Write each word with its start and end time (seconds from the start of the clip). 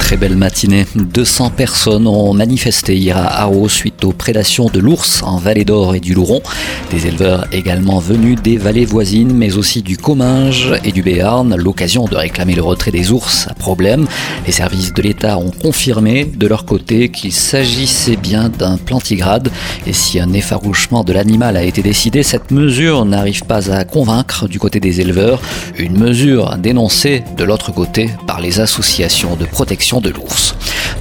très 0.00 0.16
belle 0.16 0.34
matinée. 0.34 0.86
200 0.96 1.50
personnes 1.50 2.06
ont 2.06 2.32
manifesté 2.32 2.96
hier 2.96 3.16
à 3.16 3.42
Haro 3.42 3.68
suite 3.68 4.02
aux 4.04 4.12
prédations 4.12 4.68
de 4.68 4.80
l'ours 4.80 5.22
en 5.22 5.36
Vallée 5.36 5.64
d'Or 5.64 5.94
et 5.94 6.00
du 6.00 6.14
Louron. 6.14 6.40
Des 6.90 7.06
éleveurs 7.06 7.46
également 7.52 7.98
venus 7.98 8.38
des 8.42 8.56
vallées 8.56 8.86
voisines, 8.86 9.32
mais 9.32 9.56
aussi 9.56 9.82
du 9.82 9.96
Comminges 9.98 10.72
et 10.84 10.90
du 10.90 11.02
Béarn, 11.02 11.54
l'occasion 11.54 12.06
de 12.06 12.16
réclamer 12.16 12.54
le 12.54 12.62
retrait 12.62 12.90
des 12.90 13.12
ours 13.12 13.46
à 13.48 13.54
problème. 13.54 14.06
Les 14.46 14.52
services 14.52 14.92
de 14.94 15.02
l'État 15.02 15.38
ont 15.38 15.50
confirmé 15.50 16.24
de 16.24 16.46
leur 16.46 16.64
côté 16.64 17.10
qu'il 17.10 17.32
s'agissait 17.32 18.16
bien 18.16 18.48
d'un 18.48 18.78
plantigrade. 18.78 19.50
Et 19.86 19.92
si 19.92 20.18
un 20.18 20.32
effarouchement 20.32 21.04
de 21.04 21.12
l'animal 21.12 21.56
a 21.56 21.62
été 21.62 21.82
décidé, 21.82 22.22
cette 22.22 22.50
mesure 22.50 23.04
n'arrive 23.04 23.44
pas 23.44 23.70
à 23.70 23.84
convaincre 23.84 24.48
du 24.48 24.58
côté 24.58 24.80
des 24.80 25.00
éleveurs. 25.00 25.40
Une 25.78 25.98
mesure 25.98 26.56
dénoncée 26.56 27.22
de 27.36 27.44
l'autre 27.44 27.70
côté 27.72 28.10
par 28.26 28.40
les 28.40 28.60
associations 28.60 29.36
de 29.36 29.44
protection 29.44 29.89
de 29.98 30.10
l'ours. 30.10 30.54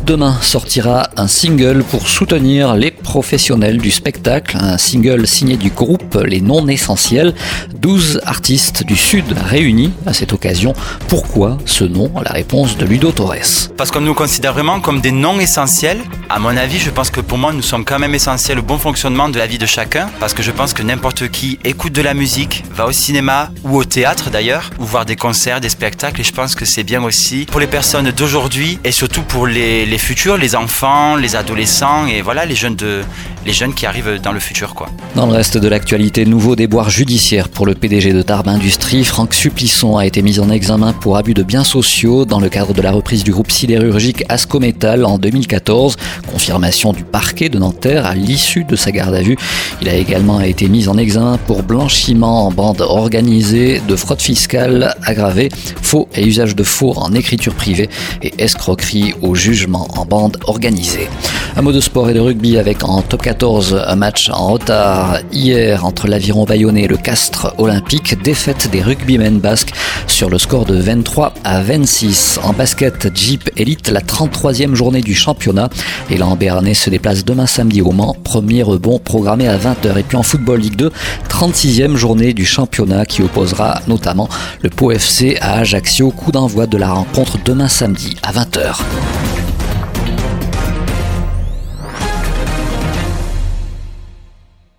Demain 0.04 0.36
sortira 0.42 1.10
un 1.18 1.28
single 1.28 1.84
pour 1.84 2.08
soutenir 2.08 2.74
les 2.74 2.90
professionnels 2.90 3.78
du 3.78 3.92
spectacle, 3.92 4.58
un 4.60 4.80
single 4.80 5.28
signé 5.28 5.58
du 5.58 5.70
groupe 5.70 6.18
Les 6.26 6.42
Non 6.42 6.68
Essentiels, 6.68 7.36
12 7.76 8.22
artistes 8.26 8.84
du 8.84 8.96
Sud 8.96 9.26
réunis 9.46 9.92
à 10.08 10.14
cette 10.14 10.34
occasion. 10.34 10.74
Pourquoi 11.08 11.60
ce 11.66 11.84
nom? 11.84 12.12
La 12.24 12.32
réponse 12.32 12.78
de 12.78 12.86
Ludo 12.86 13.12
Torres. 13.12 13.70
Parce 13.78 13.92
qu'on 13.92 14.02
nous 14.02 14.16
considère 14.16 14.54
vraiment 14.54 14.80
comme 14.80 15.02
des 15.02 15.12
non 15.12 15.40
essentiels. 15.40 16.00
À 16.32 16.38
mon 16.38 16.56
avis, 16.56 16.78
je 16.78 16.92
pense 16.92 17.10
que 17.10 17.22
pour 17.22 17.40
moi, 17.40 17.54
nous 17.54 17.64
sommes 17.64 17.84
quand 17.84 17.98
même 17.98 18.14
essentiels 18.14 18.60
au 18.60 18.62
bon 18.62 18.78
fonctionnement 18.78 19.30
de 19.30 19.40
la 19.40 19.48
vie 19.48 19.58
de 19.58 19.66
chacun, 19.66 20.12
parce 20.20 20.36
que 20.36 20.44
je 20.44 20.52
pense 20.52 20.76
que 20.76 20.84
n'importe 20.84 21.28
qui 21.30 21.58
écoute 21.64 21.92
de 21.92 22.04
la 22.04 22.14
musique, 22.14 22.64
va 22.72 22.86
au 22.86 22.92
cinéma 22.92 23.50
ou 23.64 23.76
au 23.76 23.84
théâtre 23.84 24.30
d'ailleurs, 24.30 24.70
ou 24.78 24.86
voir 24.86 25.08
des 25.08 25.16
concerts, 25.16 25.60
des 25.60 25.70
spectacles, 25.70 26.22
et 26.22 26.24
je 26.24 26.32
pense 26.32 26.54
que 26.54 26.66
c'est 26.66 26.84
bien 26.84 27.04
aussi 27.04 27.48
pour 27.50 27.60
les 27.60 27.66
personnes 27.66 28.12
d'aujourd'hui 28.12 28.78
et 28.84 28.92
surtout 28.92 29.24
pour 29.24 29.48
les, 29.48 29.98
futurs, 29.98 30.38
les 30.38 30.56
enfants, 30.56 31.16
les 31.16 31.36
adolescents 31.36 32.06
et 32.06 32.22
voilà 32.22 32.46
les 32.46 32.56
jeunes 32.56 32.76
de 32.76 33.02
les 33.46 33.54
jeunes 33.54 33.74
qui 33.74 33.86
arrivent 33.86 34.20
dans 34.22 34.34
le 34.34 34.40
futur 34.40 34.76
quoi. 34.76 34.90
Dans 35.16 35.26
le 35.26 35.32
reste 35.32 35.58
de 35.58 35.68
l'actualité, 35.68 36.26
nouveau 36.26 36.56
déboire 36.56 36.90
judiciaire 36.90 37.50
pour 37.50 37.66
le 37.66 37.74
PDG 37.74 38.14
de 38.14 38.22
Tarbes 38.22 38.50
Industrie, 38.50 39.04
Franck 39.04 39.34
Supplisson 39.34 39.98
a 39.98 40.06
été 40.06 40.22
mis 40.22 40.40
en 40.40 40.50
examen 40.50 40.94
pour 40.94 41.18
abus 41.18 41.34
de 41.34 41.44
biens 41.44 41.64
sociaux 41.64 42.26
dans 42.26 42.40
le 42.40 42.50
cadre 42.50 42.74
de 42.74 42.82
la 42.82 42.92
reprise 42.92 43.24
du 43.24 43.32
groupe 43.32 43.50
sidérurgique 43.50 44.24
Ascométal 44.30 45.06
en 45.06 45.18
2014, 45.18 45.96
confirmation 46.22 46.94
du 46.94 47.04
parquet 47.04 47.50
de 47.50 47.60
Nanterre 47.60 48.06
à 48.06 48.16
l'issue 48.16 48.64
de 48.64 48.76
sa 48.76 48.92
garde 48.92 49.16
à 49.16 49.22
vue. 49.22 49.38
Il 49.82 49.90
a 49.90 49.96
également 49.96 50.40
été 50.42 50.68
mis 50.68 50.88
en 50.88 50.98
examen 50.98 51.38
pour 51.48 51.64
blanchiment 51.64 52.48
en 52.48 52.52
bande 52.52 52.82
organisée 52.82 53.82
de 53.88 53.96
fraude 53.96 54.22
fiscale 54.22 54.96
aggravée, 55.04 55.50
faux 55.82 56.08
et 56.16 56.26
usage 56.26 56.56
de 56.56 56.64
faux 56.64 56.94
en 56.98 57.14
écriture 57.14 57.54
privée 57.54 57.90
et 58.22 58.34
escroquerie 58.38 59.14
au 59.22 59.36
jugement 59.36 59.88
en 59.98 60.06
bande 60.06 60.38
organisée. 60.46 61.08
Un 61.56 61.62
mot 61.62 61.72
de 61.72 61.82
sport 61.82 62.10
et 62.10 62.14
de 62.14 62.20
rugby 62.20 62.58
avec 62.58 62.84
en 62.84 63.02
top 63.02 63.24
14 63.24 63.84
un 63.88 63.96
match 63.96 64.30
en 64.30 64.54
retard 64.54 65.18
hier 65.32 65.86
entre 65.86 66.08
l'aviron 66.08 66.46
bayonnais 66.46 66.84
et 66.84 66.88
le 66.88 66.98
Castres 66.98 67.54
olympique. 67.58 68.22
Défaite 68.22 68.70
des 68.72 68.82
rugbymen 68.82 69.40
basques 69.40 69.74
sur 70.20 70.30
le 70.30 70.38
score 70.38 70.66
de 70.66 70.76
23 70.76 71.34
à 71.46 71.62
26. 71.62 72.42
En 72.44 72.52
basket 72.52 73.10
Jeep 73.16 73.50
Elite, 73.56 73.90
la 73.90 74.02
33e 74.02 74.76
journée 74.76 75.00
du 75.00 75.16
championnat. 75.16 75.70
Et 76.10 76.20
Béarnais 76.38 76.74
se 76.74 76.90
déplace 76.90 77.24
demain 77.24 77.48
samedi 77.48 77.82
au 77.82 77.94
Mans. 77.94 78.18
Premier 78.26 78.62
rebond 78.62 79.00
programmé 79.00 79.48
à 79.48 79.58
20h. 79.58 79.98
Et 79.98 80.04
puis 80.04 80.18
en 80.18 80.24
Football 80.24 80.60
Ligue 80.60 80.76
2, 80.76 80.92
36e 81.30 81.96
journée 81.96 82.34
du 82.34 82.44
championnat 82.44 83.06
qui 83.06 83.22
opposera 83.22 83.80
notamment 83.88 84.28
le 84.62 84.70
Pau 84.70 84.92
FC 84.92 85.38
à 85.40 85.60
Ajaccio. 85.60 86.12
Coup 86.12 86.34
d'envoi 86.34 86.68
de 86.68 86.76
la 86.76 86.92
rencontre 86.92 87.38
demain 87.46 87.70
samedi 87.70 88.18
à 88.22 88.34
20h. 88.34 89.29